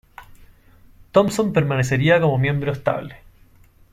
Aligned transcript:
Thompson 1.11 1.53
permanecería 1.53 2.19
como 2.19 2.39
miembro 2.39 2.71
estable. 2.71 3.17